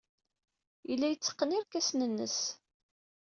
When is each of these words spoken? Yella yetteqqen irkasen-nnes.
Yella 0.89 1.07
yetteqqen 1.09 1.55
irkasen-nnes. 1.57 2.37